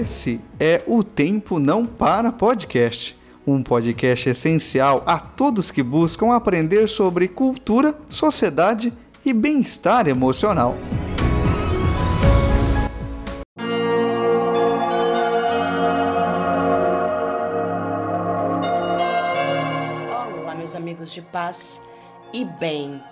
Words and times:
Esse 0.00 0.40
é 0.58 0.82
o 0.86 1.04
Tempo 1.04 1.58
Não 1.58 1.84
Para 1.84 2.32
Podcast, 2.32 3.14
um 3.46 3.62
podcast 3.62 4.30
essencial 4.30 5.02
a 5.04 5.18
todos 5.18 5.70
que 5.70 5.82
buscam 5.82 6.32
aprender 6.32 6.88
sobre 6.88 7.28
cultura, 7.28 7.94
sociedade 8.08 8.94
e 9.22 9.34
bem-estar 9.34 10.08
emocional. 10.08 10.74
Olá, 20.40 20.54
meus 20.54 20.74
amigos 20.74 21.12
de 21.12 21.20
paz 21.20 21.82
e 22.32 22.46
bem. 22.46 23.02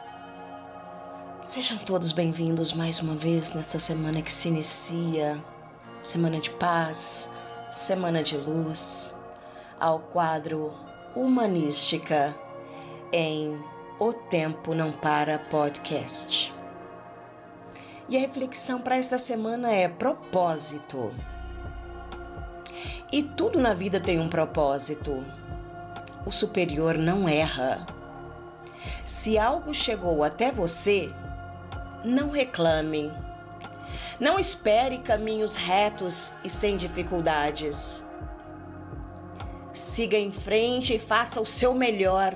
Sejam 1.42 1.76
todos 1.76 2.12
bem-vindos 2.12 2.72
mais 2.72 2.98
uma 3.00 3.14
vez 3.14 3.52
nesta 3.52 3.78
semana 3.78 4.22
que 4.22 4.32
se 4.32 4.48
inicia 4.48 5.38
semana 6.02 6.38
de 6.38 6.50
paz, 6.50 7.30
semana 7.70 8.22
de 8.22 8.36
luz, 8.36 9.16
ao 9.78 9.98
quadro 9.98 10.72
Humanística 11.14 12.34
em 13.12 13.58
O 13.98 14.12
Tempo 14.12 14.74
Não 14.74 14.92
Para 14.92 15.38
Podcast. 15.38 16.54
E 18.08 18.16
a 18.16 18.20
reflexão 18.20 18.80
para 18.80 18.96
esta 18.96 19.18
semana 19.18 19.70
é 19.72 19.88
propósito. 19.88 21.12
E 23.12 23.22
tudo 23.22 23.60
na 23.60 23.74
vida 23.74 24.00
tem 24.00 24.20
um 24.20 24.28
propósito. 24.28 25.24
O 26.24 26.30
superior 26.30 26.96
não 26.96 27.28
erra. 27.28 27.86
Se 29.04 29.38
algo 29.38 29.74
chegou 29.74 30.22
até 30.22 30.52
você, 30.52 31.10
não 32.04 32.30
reclame 32.30 33.12
não 34.20 34.36
espere 34.38 34.98
caminhos 34.98 35.54
retos 35.54 36.34
e 36.42 36.50
sem 36.50 36.76
dificuldades. 36.76 38.04
Siga 39.72 40.16
em 40.16 40.32
frente 40.32 40.94
e 40.94 40.98
faça 40.98 41.40
o 41.40 41.46
seu 41.46 41.72
melhor. 41.72 42.34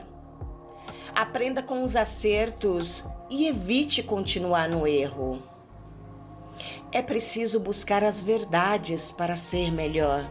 Aprenda 1.15 1.61
com 1.61 1.83
os 1.83 1.97
acertos 1.97 3.05
e 3.29 3.49
evite 3.49 4.03
continuar 4.03 4.69
no 4.69 4.87
erro. 4.87 5.43
É 6.93 7.03
preciso 7.03 7.59
buscar 7.59 8.05
as 8.05 8.23
verdades 8.23 9.11
para 9.11 9.35
ser 9.35 9.73
melhor. 9.73 10.25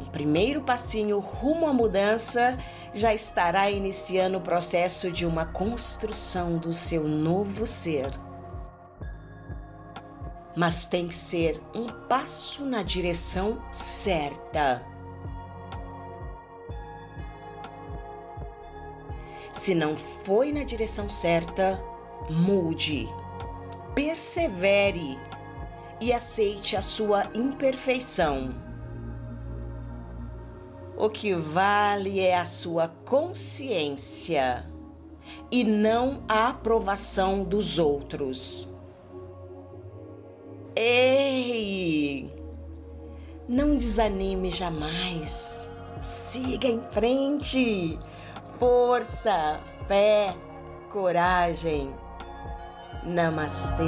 Um 0.00 0.06
primeiro 0.06 0.62
passinho 0.62 1.20
rumo 1.20 1.68
à 1.68 1.72
mudança 1.72 2.58
já 2.92 3.14
estará 3.14 3.70
iniciando 3.70 4.38
o 4.38 4.40
processo 4.42 5.12
de 5.12 5.24
uma 5.24 5.46
construção 5.46 6.58
do 6.58 6.74
seu 6.74 7.06
novo 7.06 7.64
ser 7.64 8.10
mas 10.58 10.86
tem 10.86 11.06
que 11.06 11.14
ser 11.14 11.62
um 11.72 11.86
passo 11.86 12.66
na 12.66 12.82
direção 12.82 13.62
certa. 13.70 14.84
Se 19.52 19.72
não 19.72 19.96
foi 19.96 20.50
na 20.50 20.64
direção 20.64 21.08
certa, 21.08 21.80
mude, 22.28 23.08
persevere 23.94 25.16
e 26.00 26.12
aceite 26.12 26.76
a 26.76 26.82
sua 26.82 27.30
imperfeição. 27.36 28.52
O 30.96 31.08
que 31.08 31.34
vale 31.34 32.18
é 32.18 32.36
a 32.36 32.44
sua 32.44 32.88
consciência 32.88 34.66
e 35.52 35.62
não 35.62 36.24
a 36.28 36.48
aprovação 36.48 37.44
dos 37.44 37.78
outros. 37.78 38.76
Ei! 40.80 42.32
Não 43.48 43.76
desanime 43.76 44.48
jamais. 44.48 45.68
Siga 46.00 46.68
em 46.68 46.80
frente. 46.92 47.98
Força, 48.60 49.58
fé, 49.88 50.36
coragem. 50.92 51.92
Namastê. 53.04 53.82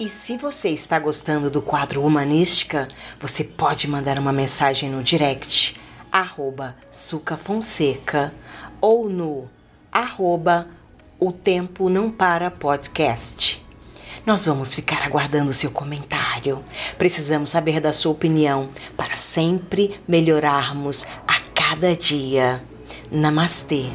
E 0.00 0.08
se 0.08 0.38
você 0.38 0.70
está 0.70 0.98
gostando 0.98 1.50
do 1.50 1.60
quadro 1.60 2.02
Humanística, 2.02 2.88
você 3.20 3.44
pode 3.44 3.86
mandar 3.86 4.18
uma 4.18 4.32
mensagem 4.32 4.88
no 4.88 5.02
direct, 5.04 5.78
arroba 6.10 6.74
Sucafonseca, 6.90 8.32
ou 8.80 9.10
no 9.10 9.46
arroba 9.92 10.70
O 11.18 11.30
Tempo 11.30 11.90
Não 11.90 12.10
Para 12.10 12.50
Podcast. 12.50 13.62
Nós 14.24 14.46
vamos 14.46 14.74
ficar 14.74 15.02
aguardando 15.02 15.52
seu 15.52 15.70
comentário. 15.70 16.64
Precisamos 16.96 17.50
saber 17.50 17.78
da 17.78 17.92
sua 17.92 18.12
opinião 18.12 18.70
para 18.96 19.16
sempre 19.16 20.00
melhorarmos 20.08 21.06
a 21.28 21.40
cada 21.54 21.94
dia. 21.94 22.64
Namastê! 23.10 23.90